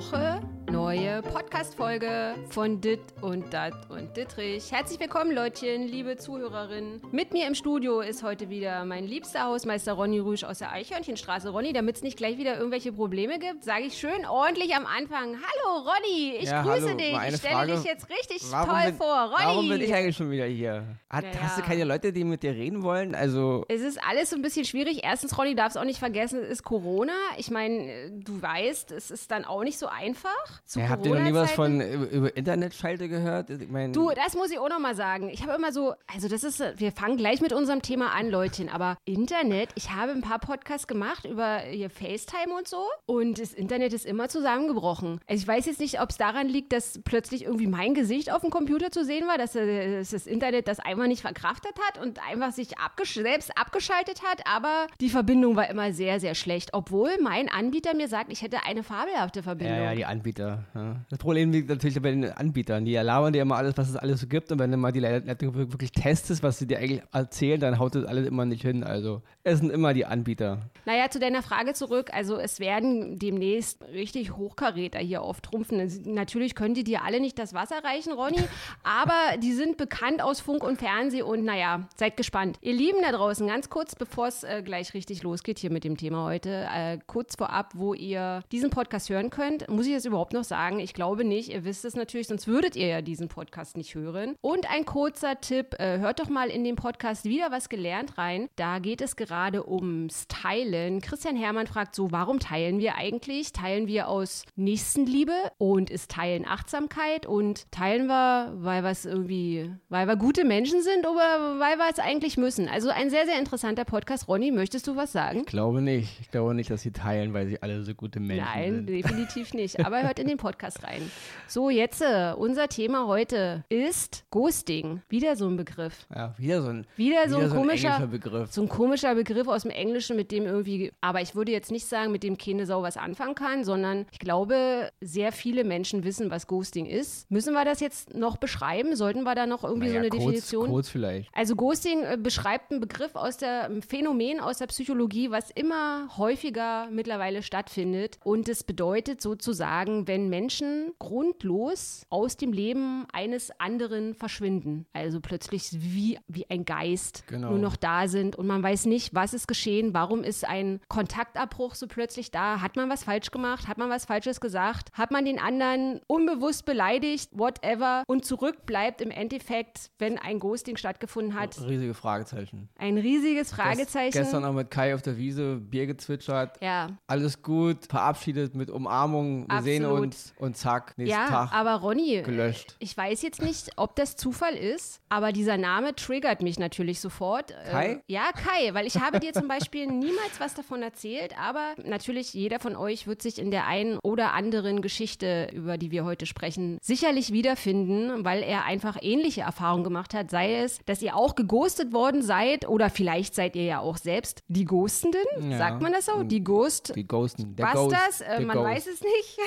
[0.00, 0.49] Woche
[0.84, 4.72] neue Podcast-Folge von Dit und Dat und Dittrich.
[4.72, 7.02] Herzlich willkommen, Leutchen, liebe Zuhörerinnen.
[7.12, 11.50] Mit mir im Studio ist heute wieder mein liebster Hausmeister Ronny Rüsch aus der Eichhörnchenstraße.
[11.50, 15.36] Ronny, damit es nicht gleich wieder irgendwelche Probleme gibt, sage ich schön ordentlich am Anfang.
[15.36, 17.12] Hallo, Ronny, ich Ja, grüße hallo, dich.
[17.28, 17.72] Ich stelle Frage.
[17.74, 19.16] dich jetzt richtig toll bin, vor.
[19.24, 19.44] Ronny.
[19.44, 20.86] Warum bin ich eigentlich schon wieder hier?
[21.10, 21.40] Hat, Naja.
[21.42, 23.14] Hast du keine Leute, die mit dir reden wollen?
[23.14, 25.00] Also, Es ist alles so ein bisschen schwierig.
[25.04, 27.12] Erstens, Ronny, darfst auch nicht vergessen, es ist Corona.
[27.36, 30.30] Ich meine, du weißt, es ist dann auch nicht so einfach.
[30.70, 33.50] Zu ja, habt ihr noch nie was von über, Internetschalte gehört?
[33.50, 35.28] Ich mein, Du, das muss ich auch noch mal sagen.
[35.28, 38.68] Ich habe immer so, also das ist, wir fangen gleich mit unserem Thema an, Leutchen,
[38.68, 43.52] aber Internet, ich habe ein paar Podcasts gemacht über hier FaceTime und so und das
[43.52, 45.18] Internet ist immer zusammengebrochen.
[45.26, 48.42] Also ich weiß jetzt nicht, ob es daran liegt, dass plötzlich irgendwie mein Gesicht auf
[48.42, 52.00] dem Computer zu sehen war, dass, äh, dass das Internet das einfach nicht verkraftet hat
[52.00, 56.74] und einfach sich abgesch selbst abgeschaltet hat, aber die Verbindung war immer sehr, sehr schlecht,
[56.74, 59.76] obwohl mein Anbieter mir sagt, ich hätte eine fabelhafte Verbindung.
[59.76, 60.59] ja, ja, die Anbieter.
[60.74, 60.96] Ja.
[61.08, 62.84] Das Problem liegt natürlich bei den Anbietern.
[62.84, 64.50] Die labern dir immer alles, was es alles so gibt.
[64.52, 67.94] Und wenn du mal die Leitung wirklich testest, was sie dir eigentlich erzählen, dann haut
[67.94, 68.84] das alles immer nicht hin.
[68.84, 70.58] Also, es sind immer die Anbieter.
[70.84, 72.10] Naja, zu deiner Frage zurück.
[72.12, 75.90] Also es werden demnächst richtig Hochkaräter hier auftrumpfen.
[76.04, 78.40] Natürlich können die dir alle nicht das Wasser reichen, Ronny,
[78.82, 82.58] aber die sind bekannt aus Funk und Fernsehen und naja, seid gespannt.
[82.60, 85.96] Ihr Lieben da draußen, ganz kurz, bevor es äh, gleich richtig losgeht hier mit dem
[85.96, 90.32] Thema heute, äh, kurz vorab, wo ihr diesen Podcast hören könnt, muss ich es überhaupt
[90.32, 90.80] noch sagen?
[90.80, 91.48] Ich glaube nicht.
[91.48, 94.34] Ihr wisst es natürlich, sonst würdet ihr ja diesen Podcast nicht hören.
[94.42, 98.48] Und ein kurzer Tipp, äh, hört doch mal in den Podcast wieder was gelernt rein.
[98.56, 101.00] Da geht es gerade ums Teilen.
[101.00, 103.52] Christian Hermann fragt so, warum teilen wir eigentlich?
[103.52, 109.70] Teilen wir aus Nächstenliebe und ist Teilen Achtsamkeit und teilen wir, weil wir es irgendwie,
[109.88, 112.68] weil wir gute Menschen sind oder weil wir es eigentlich müssen?
[112.68, 114.26] Also ein sehr, sehr interessanter Podcast.
[114.28, 115.40] Ronny, möchtest du was sagen?
[115.40, 116.20] Ich glaube nicht.
[116.20, 118.88] Ich glaube nicht, dass sie teilen, weil sie alle so gute Menschen Nein, sind.
[118.88, 119.84] definitiv nicht.
[119.84, 121.10] Aber hört in den Podcast rein.
[121.46, 125.02] So, jetzt, äh, unser Thema heute ist Ghosting.
[125.08, 126.06] Wieder so ein Begriff.
[126.14, 128.52] Ja, wieder so ein, Wieder so ein komischer englischer Begriff.
[128.52, 131.86] So ein komischer Begriff aus dem Englischen, mit dem irgendwie, aber ich würde jetzt nicht
[131.86, 136.30] sagen, mit dem keine Sau was anfangen kann, sondern ich glaube, sehr viele Menschen wissen,
[136.30, 137.30] was Ghosting ist.
[137.30, 138.96] Müssen wir das jetzt noch beschreiben?
[138.96, 140.68] Sollten wir da noch irgendwie so Naja, eine kurz, Definition?
[140.70, 141.28] Kurz vielleicht.
[141.34, 146.08] Also Ghosting äh, beschreibt einen Begriff aus der ein Phänomen aus der Psychologie, was immer
[146.16, 148.18] häufiger mittlerweile stattfindet.
[148.24, 154.86] Und es bedeutet sozusagen, wenn Menschen grundlos aus dem Leben eines anderen verschwinden.
[154.92, 157.50] Also plötzlich wie, wie ein Geist Genau.
[157.50, 161.74] nur noch da sind und man weiß nicht, was ist geschehen, warum ist ein Kontaktabbruch
[161.74, 165.24] so plötzlich da, hat man was falsch gemacht, hat man was Falsches gesagt, hat man
[165.24, 171.60] den anderen unbewusst beleidigt, whatever und zurück bleibt im Endeffekt, wenn ein Ghosting stattgefunden hat,
[171.60, 172.68] Riesige Fragezeichen.
[172.76, 174.12] ein riesiges Fragezeichen.
[174.12, 176.56] Gestern auch mit Kai auf der Wiese Bier gezwitschert.
[176.62, 176.88] ja.
[177.06, 179.46] Alles gut, verabschiedet mit Umarmung.
[179.50, 180.02] Wir sehen Absolut.
[180.28, 181.52] Uns und zack, nächsten Ja, Tag.
[181.52, 182.76] aber Ronny, gelöscht.
[182.78, 187.54] ich weiß jetzt nicht, ob das Zufall ist, aber dieser Name triggert mich natürlich sofort.
[187.70, 187.92] Kai?
[187.92, 192.34] Äh, ja, Kai, weil ich habe dir zum Beispiel niemals was davon erzählt, aber natürlich
[192.34, 196.26] jeder von euch wird sich in der einen oder anderen Geschichte, über die wir heute
[196.26, 201.34] sprechen, sicherlich wiederfinden, weil er einfach ähnliche Erfahrungen gemacht hat, sei es, dass ihr auch
[201.34, 205.58] geghostet worden seid oder vielleicht seid ihr ja auch selbst die Ghostenden, Ja.
[205.58, 206.22] sagt man das so?
[206.22, 207.56] Die Ghost, Die Ghosten.
[207.56, 208.20] Der was Ghost, das?
[208.20, 208.68] Äh, man Ghost.
[208.68, 209.38] weiß es nicht.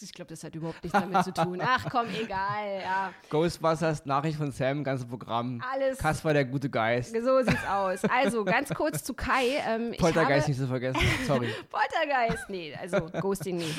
[0.00, 1.60] Ich glaube, das hat überhaupt nichts damit zu tun.
[1.62, 3.12] Ach komm, egal, ja.
[3.30, 5.62] Ghostbusters, Nachricht von Sam, ganzes Programm.
[5.72, 5.98] Alles.
[5.98, 7.14] Kasper, der gute Geist.
[7.14, 8.04] So sieht's aus.
[8.04, 9.62] Also, ganz kurz zu Kai.
[9.66, 11.00] Ähm, Poltergeist nicht zu vergessen.
[11.26, 11.48] Sorry.
[11.70, 13.74] Poltergeist, nee, also Ghosting nicht.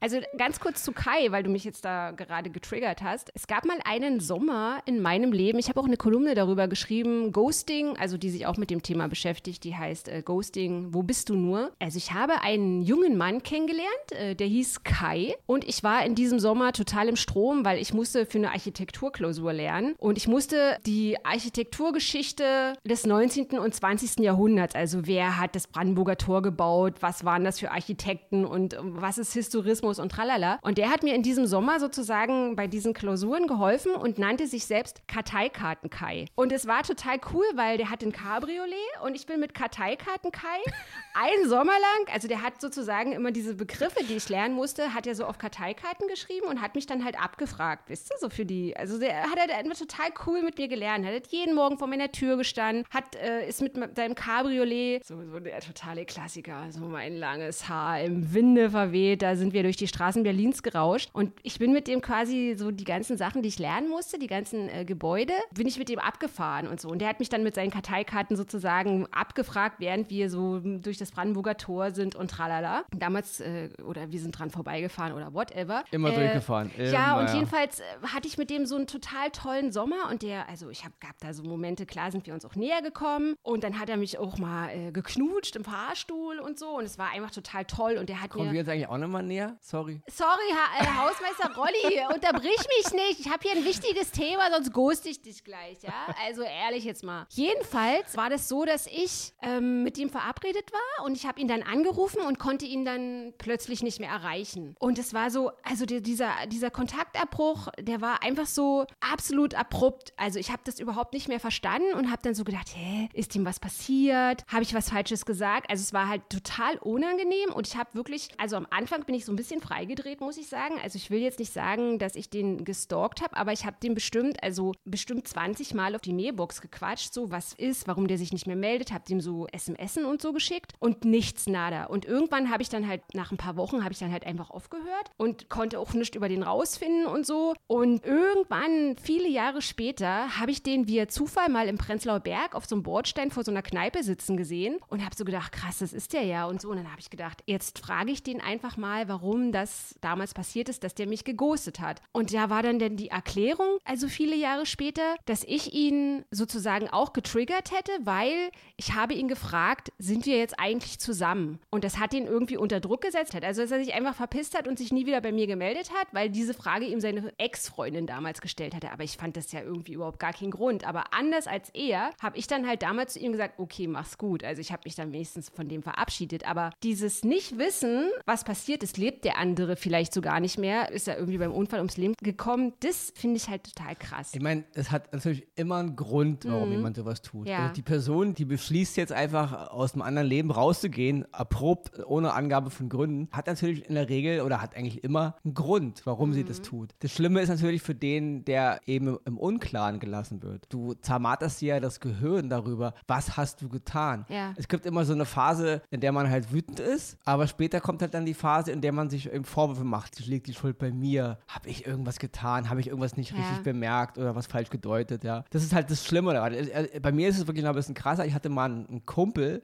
[0.00, 3.30] Also ganz kurz zu Kai, weil du mich jetzt da gerade getriggert hast.
[3.34, 7.32] Es gab mal einen Sommer in meinem Leben, ich habe auch eine Kolumne darüber geschrieben,
[7.32, 11.28] Ghosting, also die sich auch mit dem Thema beschäftigt, die heißt äh, Ghosting, wo bist
[11.28, 11.72] du nur?
[11.80, 16.14] Also ich habe einen jungen Mann kennengelernt, äh, der hieß Kai und ich war in
[16.14, 20.78] diesem Sommer total im Strom, weil ich musste für eine Architekturklausur lernen und ich musste
[20.86, 23.58] die Architekturgeschichte des 19.
[23.58, 24.20] und 20.
[24.20, 29.18] Jahrhunderts, also wer hat das Brandenburger Tor gebaut, was waren das für Architekten und was
[29.18, 30.58] ist Historismus und tralala.
[30.62, 34.66] Und der hat mir in diesem Sommer sozusagen bei diesen Klausuren geholfen und nannte sich
[34.66, 36.26] selbst Karteikarten Kai.
[36.34, 38.74] Und es war total cool, weil der hat ein Cabriolet
[39.04, 40.58] und ich bin mit Karteikarten Kai
[41.14, 45.06] einen Sommer lang, also der hat sozusagen immer diese Begriffe, die ich lernen musste, hat
[45.06, 48.46] er so auf Karteikarten geschrieben und hat mich dann halt abgefragt, wisst ihr, so für
[48.46, 51.88] die, also der hat er einfach total cool mit mir gelernt, hat jeden Morgen vor
[51.88, 56.80] meiner Tür gestanden, hat, äh, ist mit seinem Cabriolet, so, so der totale Klassiker, so
[56.86, 61.32] mein langes Haar im Winde verweht, da sind wir durch die Straßen Berlins gerauscht und
[61.42, 64.68] ich bin mit dem quasi so die ganzen Sachen, die ich lernen musste, die ganzen
[64.68, 67.54] äh, Gebäude, bin ich mit dem abgefahren und so und der hat mich dann mit
[67.54, 72.84] seinen Karteikarten sozusagen abgefragt, während wir so durch das Brandenburger Tor sind und tralala.
[72.96, 75.84] Damals, äh, oder wir sind dran vorbeigefahren oder whatever.
[75.90, 76.70] Immer Äh, durchgefahren.
[76.76, 77.34] Immer, ja, und ja.
[77.34, 80.84] jedenfalls äh, hatte ich mit dem so einen total tollen Sommer und der, also ich
[80.84, 83.88] habe gab da so Momente, klar sind wir uns auch näher gekommen und dann hat
[83.88, 87.64] er mich auch mal äh, geknutscht im Fahrstuhl und so und es war einfach total
[87.64, 89.56] toll und der hat Kommen mir wir jetzt eigentlich auch nochmal näher?
[89.60, 90.00] Sorry.
[90.10, 93.20] Sorry, ha äh, Hausmeister Rolli, unterbrich mich nicht.
[93.20, 95.92] Ich habe hier ein wichtiges Thema, sonst ghost ich dich gleich, ja?
[96.26, 97.26] Also ehrlich jetzt mal.
[97.30, 101.48] Jedenfalls war das so, dass ich ähm, mit ihm verabredet war und ich habe ihn
[101.48, 104.74] dann angerufen und konnte ihn dann plötzlich nicht mehr erreichen.
[104.78, 110.12] Und es war so, also der, dieser, dieser Kontaktabbruch, der war einfach so absolut abrupt.
[110.16, 113.34] Also ich habe das überhaupt nicht mehr verstanden und habe dann so gedacht, hä, ist
[113.34, 114.44] ihm was passiert?
[114.48, 115.70] Habe ich was Falsches gesagt?
[115.70, 119.24] Also es war halt total unangenehm und ich habe wirklich, also am Anfang bin ich
[119.24, 120.74] so ein bisschen freigedreht, muss ich sagen.
[120.82, 123.94] Also ich will jetzt nicht sagen, dass ich den gestalkt habe, aber ich habe den
[123.94, 128.32] bestimmt, also bestimmt 20 Mal auf die Mailbox gequatscht, so was ist, warum der sich
[128.32, 131.84] nicht mehr meldet, habe dem so SMS und so geschickt und nichts nada.
[131.84, 134.50] Und irgendwann habe ich dann halt, nach ein paar Wochen, habe ich dann halt einfach
[134.50, 137.54] aufgehört und konnte auch nichts über den rausfinden und so.
[137.66, 142.66] Und irgendwann, viele Jahre später, habe ich den via Zufall mal im Prenzlauer Berg auf
[142.66, 145.92] so einem Bordstein vor so einer Kneipe sitzen gesehen und habe so gedacht, krass, das
[145.92, 146.70] ist der ja und so.
[146.70, 150.68] Und dann habe ich gedacht, jetzt frage ich den einfach mal, warum das damals passiert
[150.68, 152.00] ist, dass der mich geghostet hat.
[152.12, 156.88] Und da war dann denn die Erklärung, also viele Jahre später, dass ich ihn sozusagen
[156.88, 161.58] auch getriggert hätte, weil ich habe ihn gefragt, sind wir jetzt eigentlich zusammen?
[161.70, 163.44] Und das hat ihn irgendwie unter Druck gesetzt hat.
[163.44, 166.06] Also, dass er sich einfach verpisst hat und sich nie wieder bei mir gemeldet hat,
[166.12, 168.92] weil diese Frage ihm seine Ex-Freundin damals gestellt hatte.
[168.92, 170.86] Aber ich fand das ja irgendwie überhaupt gar keinen Grund.
[170.86, 174.44] Aber anders als er, habe ich dann halt damals zu ihm gesagt, okay, mach's gut.
[174.44, 176.46] Also ich habe mich dann wenigstens von dem verabschiedet.
[176.46, 181.08] Aber dieses Nicht-Wissen, was passiert ist, lebt der andere vielleicht so gar nicht mehr, ist
[181.08, 184.30] er irgendwie beim Unfall ums Leben gekommen, das finde ich halt total krass.
[184.34, 187.42] Ich meine, es hat natürlich immer einen Grund, warum jemand sowas tut.
[187.42, 187.46] Mhm.
[187.48, 187.58] Ja.
[187.62, 192.70] Also die Person, die beschließt jetzt einfach aus dem anderen Leben rauszugehen, abrupt, ohne Angabe
[192.70, 196.42] von Gründen, hat natürlich in der Regel oder hat eigentlich immer einen Grund, warum sie
[196.42, 196.48] Mhm.
[196.48, 196.94] das tut.
[197.00, 200.66] Das Schlimme ist natürlich für den, der eben im Unklaren gelassen wird.
[200.68, 204.26] Du zermarterst dir ja das Gehirn darüber, was hast du getan.
[204.28, 204.52] Ja.
[204.56, 208.02] Es gibt immer so eine Phase, in der man halt wütend ist, aber später kommt
[208.02, 210.24] halt dann die Phase, in der man sich eben Vorwürfe macht.
[210.26, 211.38] Liegt die Schuld bei mir?
[211.48, 212.70] Habe ich irgendwas getan?
[212.70, 213.38] Habe ich irgendwas nicht Ja.
[213.38, 215.24] richtig bemerkt oder was falsch gedeutet?
[215.24, 216.32] Ja, das ist halt das Schlimme.
[216.34, 216.52] daran.
[216.54, 218.24] Äh, Bei mir ist es wirklich noch ein bisschen krasser.
[218.26, 219.62] Ich hatte mal einen einen Kumpel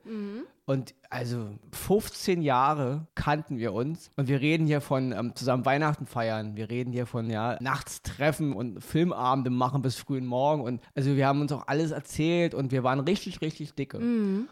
[0.70, 6.06] und also 15 Jahre kannten wir uns und wir reden hier von ähm, zusammen Weihnachten
[6.06, 6.56] feiern.
[6.56, 11.16] Wir reden hier von ja nachts treffen und Filmabende machen bis frühen Morgen und also
[11.16, 13.98] wir haben uns auch alles erzählt und wir waren richtig richtig dicke.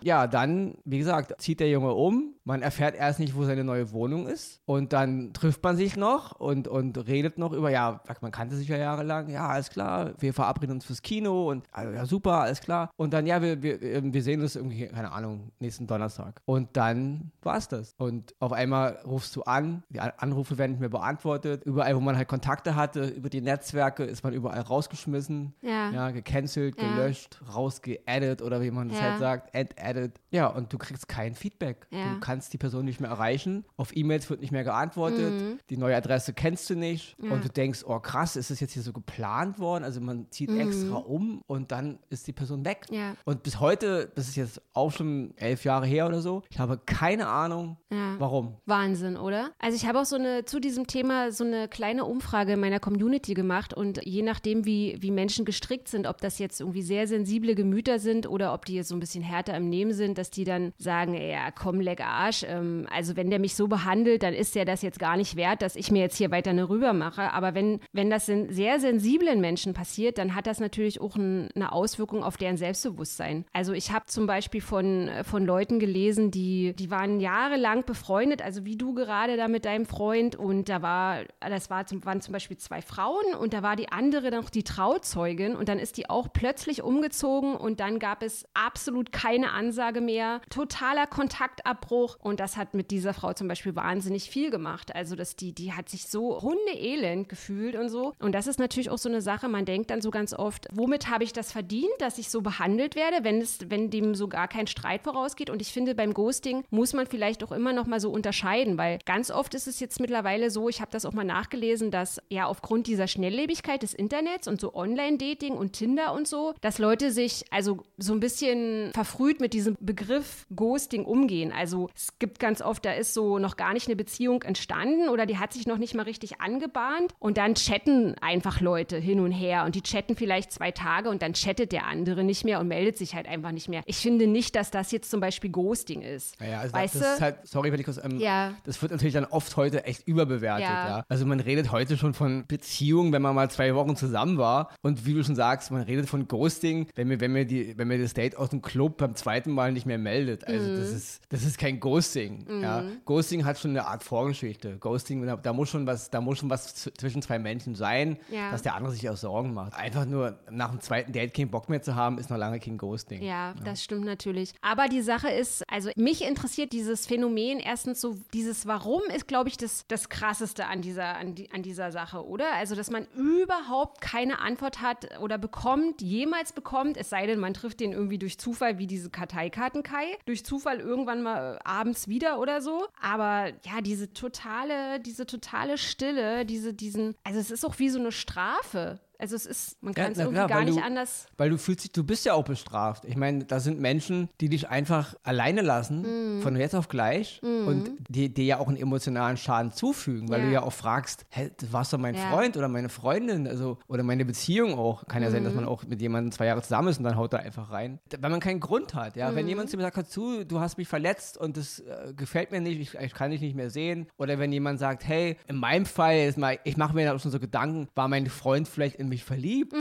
[0.01, 2.35] Ja, dann wie gesagt zieht der Junge um.
[2.43, 6.33] Man erfährt erst nicht, wo seine neue Wohnung ist und dann trifft man sich noch
[6.33, 9.29] und und redet noch über ja man kannte sich ja jahrelang.
[9.29, 13.13] Ja alles klar, wir verabreden uns fürs Kino und also, ja super alles klar und
[13.13, 16.08] dann ja wir wir, ähm, wir sehen uns irgendwie keine Ahnung nächsten Donnerstag
[16.47, 20.73] und dann war es das und auf einmal rufst du an, die An- Anrufe werden
[20.73, 24.61] nicht mehr beantwortet, überall wo man halt Kontakte hatte über die Netzwerke ist man überall
[24.61, 25.91] rausgeschmissen, Ja.
[25.91, 26.89] ja gecancelt, Ja.
[26.95, 29.05] gelöscht, rausgeaddet oder wie man das Ja.
[29.05, 30.21] halt sagt, entadded.
[30.31, 31.87] Ja, und du kriegst kein Feedback.
[31.91, 32.15] Ja.
[32.15, 33.65] Du kannst die Person nicht mehr erreichen.
[33.77, 35.59] Auf E-Mails wird nicht mehr geantwortet.
[35.71, 37.19] Die neue Adresse kennst du nicht.
[37.19, 37.27] Mhm.
[37.29, 37.33] Ja.
[37.33, 39.85] Und du denkst, oh krass, ist das jetzt hier so geplant worden?
[39.85, 42.87] Also man zieht extra um und dann ist die Person weg.
[42.91, 42.97] Mhm.
[42.97, 43.15] Ja.
[43.25, 46.79] Und bis heute, das ist jetzt auch schon elf Jahre her oder so, ich habe
[46.85, 48.15] keine Ahnung, Ja.
[48.19, 48.57] warum.
[48.67, 49.51] Wahnsinn, oder?
[49.59, 52.81] Also ich habe auch so eine zu diesem Thema so eine kleine Umfrage in meiner
[52.81, 57.07] Community gemacht und je nachdem, wie, wie Menschen gestrickt sind, ob das jetzt irgendwie sehr
[57.07, 60.31] sensible Gemüter sind oder ob die jetzt so ein bisschen härter im Nehmen sind, dass
[60.31, 62.45] die dann sagen, ja, komm, leck Arsch.
[62.47, 65.63] Ähm, also wenn der mich so behandelt, dann ist der das jetzt gar nicht wert,
[65.63, 67.33] dass ich mir jetzt hier weiter eine rüber mache.
[67.33, 71.49] Aber wenn, wenn das in sehr sensiblen Menschen passiert, dann hat das natürlich auch ein,
[71.55, 73.45] eine Auswirkung auf deren Selbstbewusstsein.
[73.53, 78.43] Also ich habe zum Beispiel von, äh, von Leuten gelesen, die, die waren jahrelang befreundet,
[78.43, 80.37] also wie du gerade da mit deinem Freund.
[80.37, 83.91] Und da war, das war zum, waren zum Beispiel zwei Frauen und da war die
[83.91, 85.57] andere noch die Trauzeugin.
[85.57, 90.43] Und dann ist die auch plötzlich umgezogen und dann gab es absolut keine Ansage mehr,
[90.51, 92.19] totaler Kontaktabbruch.
[92.21, 94.95] Und das hat mit dieser Frau zum Beispiel wahnsinnig viel gemacht.
[94.95, 98.15] Also dass die, die hat sich so hundeelend gefühlt und so.
[98.21, 101.09] Und das ist natürlich auch so eine Sache, man denkt dann so ganz oft, womit
[101.09, 104.49] habe ich das verdient, dass ich so behandelt werde, wenn es, wenn dem so gar
[104.49, 105.49] kein Streit vorausgeht?
[105.49, 108.79] Und ich ich finde, beim Ghosting muss man vielleicht auch immer noch mal so unterscheiden,
[108.79, 112.23] weil ganz oft ist es jetzt mittlerweile so, ich habe das auch mal nachgelesen, dass
[112.31, 117.11] ja aufgrund dieser Schnelllebigkeit des Internets und so Online-Dating und Tinder und so, dass Leute
[117.11, 121.53] sich also so ein bisschen verfrüht mit diesem Begriff Ghosting umgehen.
[121.53, 125.27] Also es gibt ganz oft, da ist so noch gar nicht eine Beziehung entstanden oder
[125.27, 129.33] die hat sich noch nicht mal richtig angebahnt und dann chatten einfach Leute hin und
[129.33, 132.69] her und die chatten vielleicht zwei Tage und dann chattet der andere nicht mehr und
[132.69, 133.83] meldet sich halt einfach nicht mehr.
[133.85, 136.41] Ich finde nicht, dass das jetzt zum Beispiel Ghosting ist.
[136.41, 137.07] Naja, also weißt das du?
[137.15, 138.53] ist halt, sorry, wenn ich kurz, ähm, Ja.
[138.65, 140.89] das wird natürlich dann oft heute echt überbewertet, Ja.
[140.99, 141.05] ja.
[141.09, 145.05] Also man redet heute schon von Beziehungen, wenn man mal zwei Wochen zusammen war und
[145.07, 147.99] wie du schon sagst, man redet von Ghosting, wenn mir, wenn mir die, wenn mir
[147.99, 150.47] das Date aus dem Club beim zweiten Mal nicht mehr meldet.
[150.47, 150.77] Also Mhm.
[150.77, 152.85] das ist, das ist kein Ghosting, ja.
[153.05, 154.77] Ghosting hat schon eine Art Vorgeschichte.
[154.79, 158.51] Ghosting, da, da muss schon was, da muss schon was zwischen zwei Menschen sein, Ja.
[158.51, 159.75] dass der andere sich auch Sorgen macht.
[159.75, 162.79] Einfach nur nach dem zweiten Date keinen Bock mehr zu haben, ist noch lange kein
[162.79, 163.23] Ghosting.
[163.23, 164.53] Ja, das stimmt natürlich.
[164.61, 169.49] Aber die Sache ist, also mich interessiert dieses Phänomen erstens so, dieses Warum ist, glaube
[169.49, 172.53] ich, das, das Krasseste an dieser, an, die, an dieser Sache, oder?
[172.55, 177.55] Also, dass man überhaupt keine Antwort hat oder bekommt, jemals bekommt, es sei denn, man
[177.55, 182.09] trifft den irgendwie durch Zufall, wie diese Karteikarten Kai, durch Zufall irgendwann mal äh, abends
[182.09, 182.87] wieder oder so.
[183.01, 187.99] Aber ja, diese totale, diese totale Stille, diese, diesen, also es ist auch wie so
[187.99, 189.01] eine Strafe.
[189.21, 191.27] Also es ist, man kann es irgendwie klar, gar nicht du- anders.
[191.37, 193.05] Weil du fühlst dich, du bist ja auch bestraft.
[193.05, 196.43] Ich meine, da sind Menschen, die dich einfach alleine lassen, Mhm.
[196.43, 200.47] von jetzt auf gleich und die dir ja auch einen emotionalen Schaden zufügen, weil Ja.
[200.47, 202.31] du ja auch fragst, hä, das warst doch mein Ja.
[202.31, 205.05] Freund oder meine Freundin, also oder meine Beziehung auch.
[205.09, 205.71] Kann ja sein, dass man Mhm.
[205.71, 207.99] auch mit jemandem zwei Jahre zusammen ist und dann haut er einfach rein.
[208.21, 209.35] Weil man keinen Grund hat, ja.
[209.35, 212.53] Wenn jemand zu mir sagt, hör zu, du hast mich verletzt und das äh, gefällt
[212.53, 214.07] mir nicht, ich, ich kann dich nicht mehr sehen.
[214.17, 217.33] Oder wenn jemand sagt, hey, in meinem Fall, mal, ich mache mir da auch schon
[217.33, 219.75] so Gedanken, war mein Freund vielleicht in mich verliebt?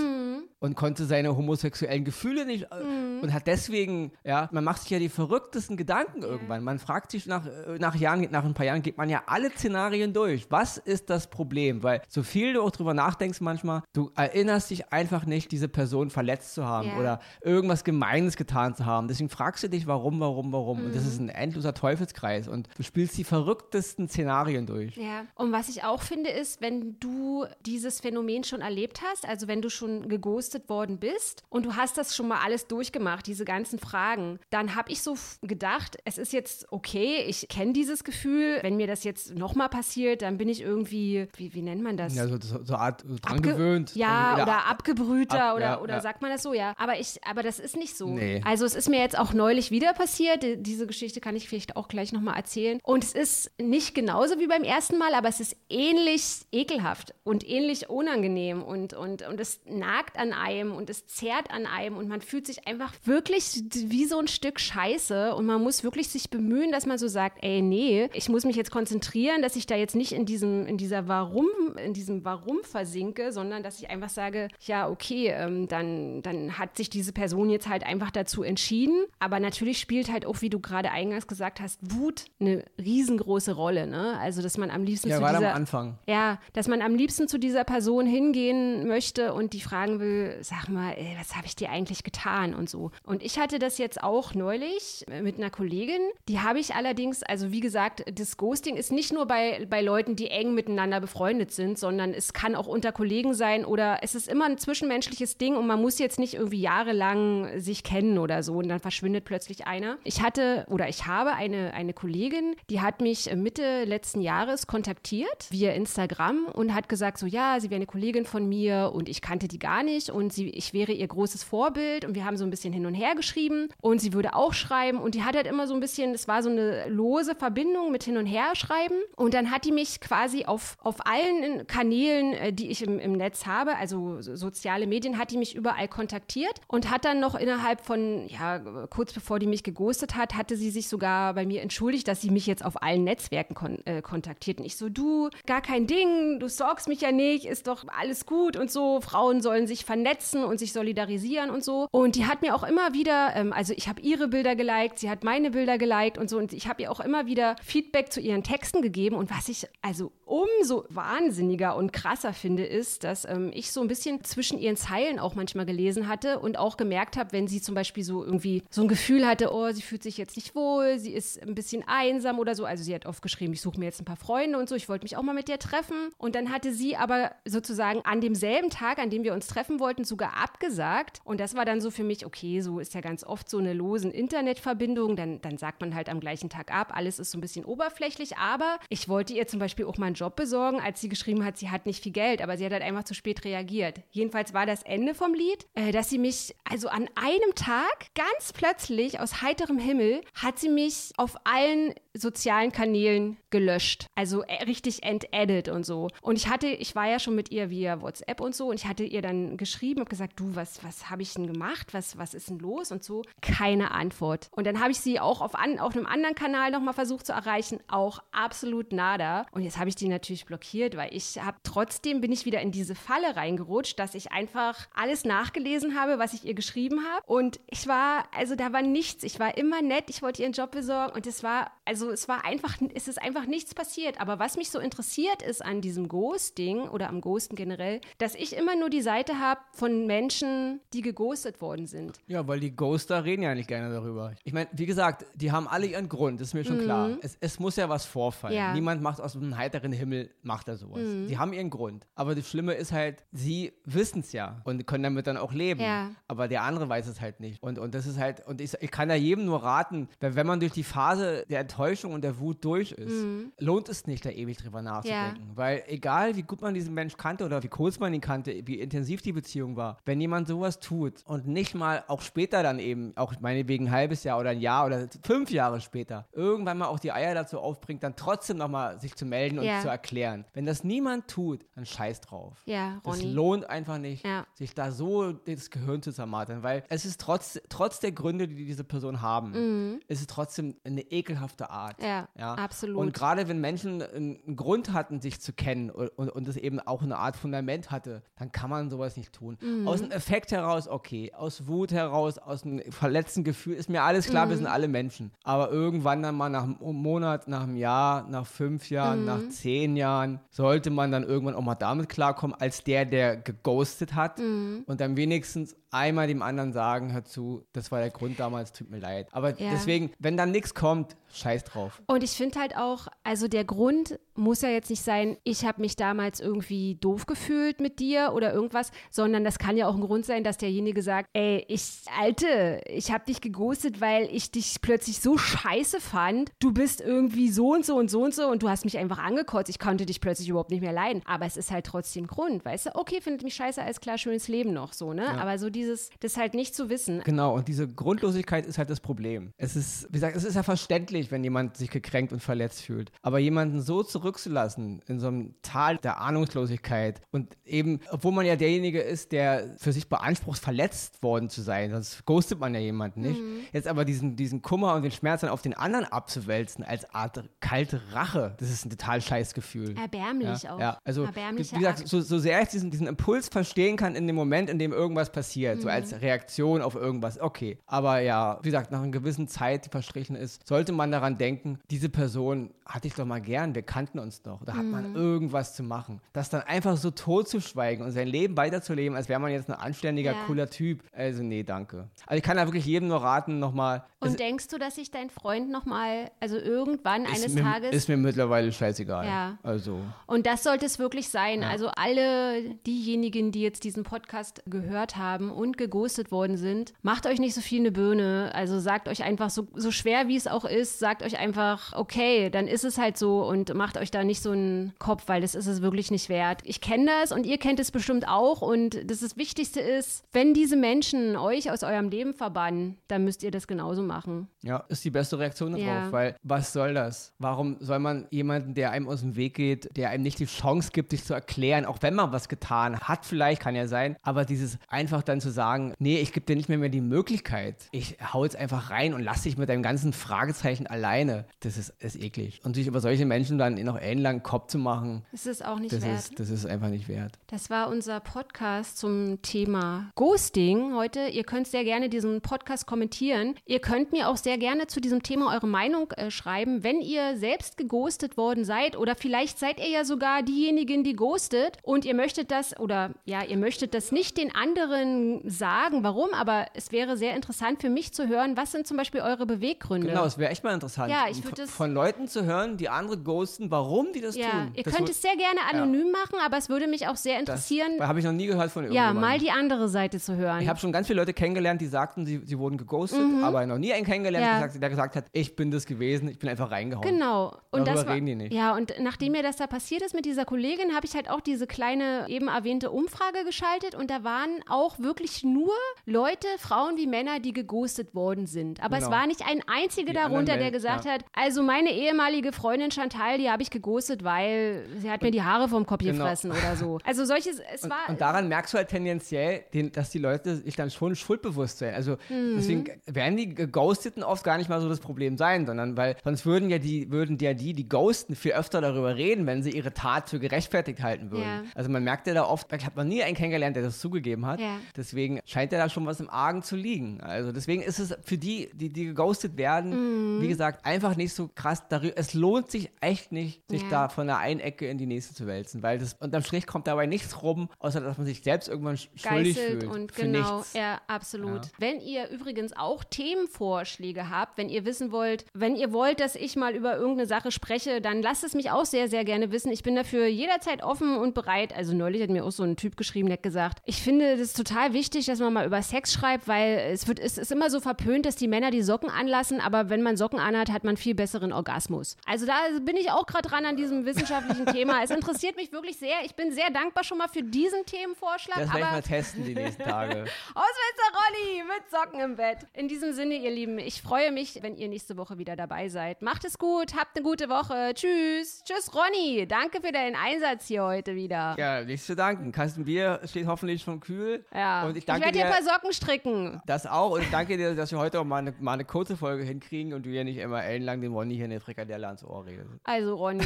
[0.60, 5.00] Und konnte seine homosexuellen Gefühle nicht äh, und hat deswegen, ja, man macht sich ja
[5.00, 6.64] die verrücktesten Gedanken irgendwann.
[6.64, 9.50] Man fragt sich nach, äh, nach Jahren, nach ein paar Jahren geht man ja alle
[9.52, 10.48] Szenarien durch.
[10.50, 11.84] Was ist das Problem?
[11.84, 16.10] Weil so viel du auch drüber nachdenkst manchmal, du erinnerst dich einfach nicht, diese Person
[16.10, 16.98] verletzt zu haben Ja.
[17.00, 19.08] oder irgendwas Gemeines getan zu haben.
[19.08, 20.86] Deswegen fragst du dich, warum, warum, warum.
[20.86, 24.96] Und das ist ein endloser Teufelskreis und du spielst die verrücktesten Szenarien durch.
[24.98, 29.48] Ja, und was ich auch finde, ist, wenn du dieses Phänomen schon erlebt hast, also
[29.48, 30.08] wenn du schon
[30.48, 34.76] geghostet worden bist und du hast das schon mal alles durchgemacht, diese ganzen Fragen, dann
[34.76, 39.04] habe ich so gedacht, es ist jetzt okay, ich kenne dieses Gefühl, wenn mir das
[39.04, 42.16] jetzt nochmal passiert, dann bin ich irgendwie, wie, wie nennt man das?
[42.16, 43.96] Ja, so, so, so eine Art äh, dran Abge- gewöhnt.
[43.96, 46.02] Ja, Also, oder abgebrühter ab- oder, ja, oder ja.
[46.02, 46.74] sagt man das so, ja.
[46.78, 48.08] Aber ich, aber das ist nicht so.
[48.10, 48.42] Nee.
[48.46, 50.44] Also es ist mir jetzt auch neulich wieder passiert.
[50.44, 52.80] Die- Diese Geschichte kann ich vielleicht auch gleich nochmal erzählen.
[52.84, 57.48] Und es ist nicht genauso wie beim ersten Mal, aber es ist ähnlich ekelhaft und
[57.48, 62.08] ähnlich unangenehm und, und, und es nagt an einem und es zerrt an einem und
[62.08, 66.30] man fühlt sich einfach wirklich wie so ein Stück Scheiße und man muss wirklich sich
[66.30, 69.76] bemühen, dass man so sagt, ey, nee, ich muss mich jetzt konzentrieren, dass ich da
[69.76, 71.48] jetzt nicht in diesem, in dieser Warum,
[71.84, 76.78] in diesem Warum versinke, sondern dass ich einfach sage, ja, okay, ähm, dann, dann hat
[76.78, 79.06] sich diese Person jetzt halt einfach dazu entschieden.
[79.20, 83.88] Aber natürlich spielt halt auch, wie du gerade eingangs gesagt hast, Wut eine riesengroße Rolle,
[83.88, 84.18] ne?
[84.20, 86.00] Also, dass man am liebsten Ja, zu gerade am dieser, Anfang.
[86.08, 90.70] ja, dass man am liebsten zu dieser Person hingehen möchte und die fragen will, sag
[90.70, 92.92] mal, ey, was habe ich dir eigentlich getan und so.
[93.04, 96.02] Und ich hatte das jetzt auch neulich mit einer Kollegin.
[96.28, 100.16] Die habe ich allerdings, also wie gesagt, das Ghosting ist nicht nur bei, bei Leuten,
[100.16, 104.28] die eng miteinander befreundet sind, sondern es kann auch unter Kollegen sein oder es ist
[104.28, 108.56] immer ein zwischenmenschliches Ding und man muss jetzt nicht irgendwie jahrelang sich kennen oder so
[108.56, 109.98] und dann verschwindet plötzlich einer.
[110.04, 115.48] Ich hatte oder ich habe eine, eine Kollegin, die hat mich Mitte letzten Jahres kontaktiert
[115.50, 119.22] via Instagram und hat gesagt, so ja, sie wäre eine Kollegin von mir und ich
[119.22, 122.44] kannte die gar nicht und sie, ich wäre ihr großes Vorbild und wir haben so
[122.44, 125.46] ein bisschen hin und her geschrieben und sie würde auch schreiben und die hat halt
[125.48, 128.96] immer so ein bisschen, es war so eine lose Verbindung mit hin und her schreiben
[129.16, 133.12] und dann hat die mich quasi auf, auf allen Kanälen, äh, die ich im, im
[133.14, 137.36] Netz habe, also so- soziale Medien, hat die mich überall kontaktiert und hat dann noch
[137.36, 138.58] innerhalb von, ja,
[138.90, 142.32] kurz bevor die mich geghostet hat, hatte sie sich sogar bei mir entschuldigt, dass sie
[142.32, 144.60] mich jetzt auf allen Netzwerken kon äh, kontaktiert.
[144.60, 148.26] Und ich so, du, gar kein Ding, du sorgst mich ja nicht, ist doch alles
[148.26, 149.00] gut und so.
[149.02, 150.07] Frauen sollen sich vernetzen
[150.44, 151.88] und sich solidarisieren und so.
[151.92, 155.10] Und die hat mir auch immer wieder, ähm, also ich habe ihre Bilder geliked, sie
[155.10, 156.38] hat meine Bilder geliked und so.
[156.38, 159.16] Und ich habe ihr auch immer wieder Feedback zu ihren Texten gegeben.
[159.16, 163.88] Und was ich also umso wahnsinniger und krasser finde, ist, dass ähm, ich so ein
[163.88, 167.76] bisschen zwischen ihren Zeilen auch manchmal gelesen hatte und auch gemerkt habe, wenn sie zum
[167.76, 171.14] Beispiel so irgendwie so ein Gefühl hatte, oh, sie fühlt sich jetzt nicht wohl, sie
[171.14, 172.66] ist ein bisschen einsam oder so.
[172.66, 174.90] Also sie hat oft geschrieben, ich suche mir jetzt ein paar Freunde und so, ich
[174.90, 176.10] wollte mich auch mal mit dir treffen.
[176.18, 179.97] Und dann hatte sie aber sozusagen an demselben Tag, an dem wir uns treffen wollten,
[180.06, 181.20] sogar abgesagt.
[181.24, 183.58] Und das war dann so für mich, okay, okay, so ist ja ganz oft so
[183.58, 187.38] eine losen Internetverbindung, dann, dann sagt man halt am gleichen Tag ab, alles ist so
[187.38, 191.02] ein bisschen oberflächlich, aber ich wollte ihr zum Beispiel auch mal einen Job besorgen, als
[191.02, 193.44] sie geschrieben hat, sie hat nicht viel Geld, aber sie hat halt einfach zu spät
[193.44, 194.02] reagiert.
[194.12, 198.54] Jedenfalls war das Ende vom Lied, äh, dass sie mich, also an einem Tag, ganz
[198.54, 204.08] plötzlich aus heiterem Himmel, hat sie mich auf allen sozialen Kanälen gelöscht.
[204.16, 206.10] Also äh, richtig entedit und so.
[206.22, 208.86] Und ich hatte, ich war ja schon mit ihr via WhatsApp und so und ich
[208.88, 211.94] hatte ihr dann geschrieben und gesagt, du, was, was habe ich denn gemacht?
[211.94, 212.92] Was, was ist denn los?
[212.92, 213.24] Und so.
[213.42, 214.50] Keine Antwort.
[214.52, 217.34] Und dann habe ich sie auch auf, an, auf einem anderen Kanal nochmal versucht zu
[217.34, 217.80] erreichen.
[217.88, 219.46] Auch absolut nada.
[219.52, 222.72] Und jetzt habe ich die natürlich blockiert, weil ich habe trotzdem bin ich wieder in
[222.72, 227.24] diese Falle reingerutscht, dass ich einfach alles nachgelesen habe, was ich ihr geschrieben habe.
[227.26, 229.24] Und ich war, also da war nichts.
[229.24, 230.06] Ich war immer nett.
[230.10, 233.46] Ich wollte ihren Job besorgen und es war, also es war einfach, es ist einfach
[233.46, 234.20] nichts passiert.
[234.20, 238.56] Aber was mich so interessiert ist an diesem Ghosting oder am Ghosten generell, dass ich
[238.56, 242.20] immer nur die Seite habe von Menschen, die geghostet worden sind.
[242.28, 244.34] Ja, weil die Ghoster reden ja nicht gerne darüber.
[244.44, 246.84] Ich meine, wie gesagt, die haben alle ihren Grund, das ist mir schon mhm.
[246.84, 247.10] klar.
[247.22, 248.56] Es, es, muss ja was vorfallen.
[248.56, 248.74] Ja.
[248.74, 251.02] Niemand macht aus einem heiteren Himmel, macht er sowas.
[251.02, 251.28] Mhm.
[251.28, 252.08] Die haben ihren Grund.
[252.16, 255.82] Aber das Schlimme ist halt, sie wissen es ja und können damit dann auch leben.
[255.82, 256.10] Ja.
[256.28, 257.62] Aber der andere weiß es halt nicht.
[257.62, 260.60] Und, und das ist halt, und ich, ich kann da jedem nur raten, wenn man
[260.60, 263.52] durch die Phase der Enttäuschung und der Wut durch ist, mhm.
[263.60, 265.50] lohnt es nicht, da ewig drüber nachzudenken.
[265.50, 265.56] Ja.
[265.56, 268.80] Weil egal, wie gut man diesen Mensch kannte oder wie kurz man ihn kannte, wie
[268.80, 273.16] intensiv die Beziehung war, wenn jemand sowas tut und nicht mal auch später dann eben,
[273.16, 277.00] auch meinetwegen ein halbes Jahr oder ein Jahr oder fünf Jahre später, irgendwann mal auch
[277.00, 279.82] die Eier dazu aufbringt, dann trotzdem nochmal sich zu melden und ja.
[279.82, 280.46] zu erklären.
[280.54, 282.62] Wenn das niemand tut, dann scheiß drauf.
[282.66, 283.24] Ja, Ronny.
[283.24, 284.46] Das lohnt einfach nicht, ja.
[284.54, 288.66] sich da so das Gehirn zu zermartern, weil es ist trotz, trotz der Gründe, die
[288.66, 290.00] diese Person haben, mhm.
[290.08, 292.02] ist es trotzdem eine ekelhafte Art.
[292.02, 292.56] Ja, ja.
[292.56, 292.98] absolut.
[292.98, 296.80] Und gerade wenn Menschen einen Grund hatten, sich zu kennen und, und, und es eben
[296.80, 299.47] auch eine Art Fundament hatte, dann kann man sowas nicht tun.
[299.62, 299.88] Mhm.
[299.88, 301.32] Aus einem Effekt heraus, okay.
[301.34, 304.50] Aus Wut heraus, aus einem verletzten Gefühl, ist mir alles klar, mhm.
[304.50, 305.32] wir sind alle Menschen.
[305.44, 309.26] Aber irgendwann dann mal nach einem Monat, nach einem Jahr, nach fünf Jahren, mhm.
[309.26, 314.16] nach zehn Jahren, sollte man dann irgendwann auch mal damit klarkommen, als der, der geghostet
[314.16, 314.84] hat mhm.
[314.86, 318.90] und dann wenigstens einmal dem anderen sagen, hör zu, das war der Grund damals, tut
[318.90, 319.28] mir leid.
[319.32, 319.72] Aber ja.
[319.72, 322.02] deswegen, wenn dann nichts kommt, scheiß drauf.
[322.08, 325.82] Und ich finde halt auch, also der Grund muss ja jetzt nicht sein, ich habe
[325.82, 330.02] mich damals irgendwie doof gefühlt mit dir oder irgendwas, sondern das kann ja auch ein
[330.02, 334.80] Grund sein, dass derjenige sagt, ey, ich, Alte, ich habe dich geghostet, weil ich dich
[334.82, 336.52] plötzlich so scheiße fand.
[336.60, 339.20] Du bist irgendwie so und so und so und so und du hast mich einfach
[339.20, 339.70] angekotzt.
[339.70, 341.22] Ich konnte dich plötzlich überhaupt nicht mehr leiden.
[341.26, 342.96] Aber es ist halt trotzdem Grund, weißt du?
[342.96, 345.24] Okay, findet mich scheiße, alles klar, schönes Leben noch so, ne?
[345.24, 345.38] Ja.
[345.38, 347.22] Aber so dieses, das halt nicht zu wissen.
[347.24, 349.52] Genau, und diese Grundlosigkeit ist halt das Problem.
[349.58, 353.12] Es ist, wie gesagt, es ist ja verständlich, wenn jemand sich gekränkt und verletzt fühlt.
[353.22, 358.56] Aber jemanden so zurückzulassen in so einem Tal der Ahnungslosigkeit und eben, obwohl man ja
[358.56, 363.22] derjenige ist, der für sich beansprucht, verletzt worden zu sein, sonst ghostet man ja jemanden
[363.22, 363.40] nicht.
[363.40, 363.60] Mhm.
[363.72, 367.44] Jetzt aber diesen, diesen Kummer und den Schmerz dann auf den anderen abzuwälzen als Art
[367.60, 369.96] kalte Rache, das ist ein total scheiß Gefühl.
[369.98, 370.74] Erbärmlich ja?
[370.74, 370.80] auch.
[370.80, 374.36] Ja, also wie gesagt, so, so, sehr ich diesen, diesen Impuls verstehen kann in dem
[374.36, 375.82] Moment, in dem irgendwas passiert, mhm.
[375.82, 377.78] so als als Reaktion auf irgendwas, okay.
[377.86, 381.80] Aber ja, wie gesagt, nach einer gewissen Zeit, die verstrichen ist, sollte man daran denken,
[381.90, 384.64] diese Person hatte ich doch mal gern, wir kannten uns doch.
[384.64, 384.92] Da hat mhm.
[384.92, 386.22] man irgendwas zu machen.
[386.34, 389.70] Das dann einfach so tot zu schweigen und sein Leben weiterzuleben, als wäre man jetzt
[389.70, 390.46] ein anständiger, ja.
[390.46, 391.04] cooler Typ.
[391.12, 392.08] Also nee, danke.
[392.26, 394.06] Also ich kann da wirklich jedem nur raten, nochmal.
[394.20, 397.92] Und denkst du, dass sich dein Freund nochmal, also irgendwann eines mir, Tages.
[397.92, 399.26] Ist mir mittlerweile scheißegal.
[399.26, 399.58] Ja.
[399.64, 400.00] Also.
[400.26, 401.62] Und das sollte es wirklich sein.
[401.62, 401.70] Ja.
[401.70, 407.40] Also alle diejenigen, die jetzt diesen Podcast gehört haben und geghostet worden sind, macht euch
[407.40, 408.52] nicht so viel eine Birne.
[408.54, 412.50] Also sagt euch einfach, so, so schwer wie es auch ist, sagt euch einfach, okay,
[412.50, 415.56] dann ist es halt so und macht euch da nicht so einen Kopf, weil das
[415.56, 416.62] ist es wirklich nicht wert.
[416.64, 420.54] Ich kenne das und ihr kennt es bestimmt auch und das, das Wichtigste ist, wenn
[420.54, 424.48] diese Menschen euch aus eurem Leben verbannen, dann müsst ihr das genauso machen.
[424.62, 426.12] Ja, ist die beste Reaktion darauf, ja.
[426.12, 427.34] weil was soll das?
[427.40, 430.92] Warum soll man jemanden, der einem aus dem Weg geht, der einem nicht die Chance
[430.94, 434.46] gibt, sich zu erklären, auch wenn man was getan hat, vielleicht kann ja sein, aber
[434.46, 438.18] dieses einfach dann zu sagen, nee, ich gebe dir nicht mehr, mehr die Möglichkeit, ich
[438.34, 442.22] hau jetzt einfach rein und lass dich mit deinem ganzen Fragezeichen alleine, das ist, ist
[442.22, 442.62] eklig.
[442.64, 445.94] Und sich über solche Menschen dann noch ellenlang Kopf zu machen, das ist auch nicht
[445.94, 446.18] das wert.
[446.18, 447.38] Ist, das ist einfach nicht wert.
[447.48, 451.28] Das war unser Podcast zum Thema Ghosting heute.
[451.28, 453.56] Ihr könnt sehr gerne diesen Podcast kommentieren.
[453.66, 457.02] Ihr könnt könnt mir auch sehr gerne zu diesem Thema eure Meinung äh, schreiben, wenn
[457.02, 462.06] ihr selbst geghostet worden seid oder vielleicht seid ihr ja sogar diejenigen, die ghostet und
[462.06, 466.92] ihr möchtet das oder ja, ihr möchtet das nicht den anderen sagen, warum, aber es
[466.92, 470.08] wäre sehr interessant für mich zu hören, was sind zum Beispiel eure Beweggründe.
[470.08, 471.12] Genau, es wäre echt mal interessant.
[471.12, 474.72] Ja, ich es- Von Leuten zu hören, die andere ghosten, warum die das Ja, tun.
[474.76, 477.42] ihr das könnt es sehr gerne anonym machen, aber es würde mich auch sehr das
[477.70, 479.22] interessieren, habe ich noch nie gehört von ja, irgendjemandem.
[479.22, 480.62] mal die andere Seite zu hören.
[480.62, 483.78] Ich habe schon ganz viele Leute kennengelernt, die sagten, sie, sie wurden geghostet, aber noch
[483.78, 484.52] nie einen kennengelernt, Mhm.
[484.52, 484.58] Ja.
[484.60, 487.08] der gesagt, der gesagt hat, ich bin das gewesen, ich bin einfach reingehauen.
[487.08, 487.56] Genau.
[487.72, 488.54] Und Darüber das war, reden die nicht.
[488.54, 491.42] Ja, und nachdem mir das da passiert ist mit dieser Kollegin, habe ich halt auch
[491.42, 495.72] diese kleine eben erwähnte Umfrage geschaltet und da waren auch wirklich nur
[496.06, 498.82] Leute, Frauen wie Männer, die geghostet worden sind.
[498.84, 499.16] Aber es Genau.
[499.18, 501.12] war nicht ein einziger Die darunter, der gesagt ja.
[501.14, 505.44] hat, also meine ehemalige Freundin Chantal, die habe ich geghostet, weil sie hat mir die
[505.44, 506.24] Haare vom Kopf Genau.
[506.24, 506.98] gefressen oder so.
[507.06, 508.10] Also solches, es Und, war...
[508.10, 511.94] und daran merkst du halt tendenziell, den, dass die Leute sich dann schon schuldbewusst sind.
[511.94, 512.54] Also Mhm.
[512.58, 516.46] deswegen werden die Geghosteten oft gar nicht mal so das Problem sein, sondern weil sonst
[516.46, 519.94] würden ja die, würden ja die, die ghosten, viel öfter darüber reden, wenn sie ihre
[519.94, 521.44] Tat für gerechtfertigt halten würden.
[521.44, 521.64] Ja.
[521.76, 524.46] Also man merkt ja da oft, ich habe noch nie einen kennengelernt, der das zugegeben
[524.46, 524.60] hat.
[524.60, 524.78] Ja.
[525.18, 527.22] Deswegen scheint ja da schon was im Argen zu liegen.
[527.22, 530.42] Also deswegen ist es für die, die, die geghostet werden, Mhm.
[530.44, 532.14] wie gesagt, einfach nicht so krass darüber.
[532.16, 533.90] Es lohnt sich echt nicht, sich Ja.
[533.90, 536.86] da von der einen Ecke in die nächste zu wälzen, weil das unterm Strich kommt
[536.86, 539.92] dabei nichts rum, außer dass man sich selbst irgendwann sch- schuldig geißelt fühlt.
[539.92, 540.74] und für genau, nichts.
[540.74, 541.62] ja, absolut.
[541.80, 546.56] Wenn ihr übrigens auch Themenvorschläge habt, wenn ihr wissen wollt, wenn ihr wollt, dass ich
[546.56, 549.72] mal über irgendeine Sache spreche, dann lasst es mich auch sehr, sehr gerne wissen.
[549.72, 551.76] Ich bin dafür jederzeit offen und bereit.
[551.76, 554.54] Also neulich hat mir auch so ein Typ geschrieben, der hat gesagt, ich finde das
[554.54, 557.80] total wichtig, dass man mal über Sex schreibt, weil es wird, es ist immer so
[557.80, 561.16] verpönt, dass die Männer die Socken anlassen, aber wenn man Socken anhat, hat man viel
[561.16, 562.18] besseren Orgasmus.
[562.26, 565.04] Also da bin ich auch gerade dran an diesem wissenschaftlichen Thema.
[565.04, 566.18] Es interessiert mich wirklich sehr.
[566.26, 568.58] Ich bin sehr dankbar schon mal für diesen Themenvorschlag.
[568.58, 570.14] Das werde ich aber mal testen die nächsten Tage.
[570.54, 572.60] Auswälzer Rolli mit Socken im Bett.
[572.74, 576.22] In diesem Sinne, ihr Lieben, ich freue mich, wenn ihr nächste Woche wieder dabei seid.
[576.22, 577.94] Macht es gut, habt eine gute Woche.
[577.94, 578.64] Tschüss.
[578.64, 579.48] Tschüss, Ronny.
[579.48, 581.56] Danke für deinen Einsatz hier heute wieder.
[581.58, 582.52] Ja, nichts zu danken.
[582.52, 584.46] Kasten Bier steht hoffentlich schon kühl.
[584.54, 584.87] Ja.
[584.88, 586.62] Und ich ich werde dir ein paar Socken stricken.
[586.66, 589.18] das auch und ich danke dir, dass wir heute auch mal eine, mal eine kurze
[589.18, 592.46] Folge hinkriegen und du ja nicht immer ellenlang dem Ronny hier eine Frikadelle ans Ohr
[592.46, 592.70] redest.
[592.84, 593.46] Also, Ronny,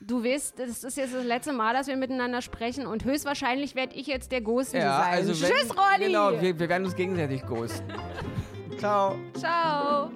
[0.00, 3.94] du weißt, das ist jetzt das letzte Mal, dass wir miteinander sprechen und höchstwahrscheinlich werde
[3.94, 5.12] ich jetzt der Ghostende sein.
[5.12, 6.06] also wenn, Tschüss, Ronny.
[6.06, 7.86] Genau, wir, wir werden uns gegenseitig ghosten.
[8.78, 9.16] Ciao.
[9.34, 10.10] Ciao.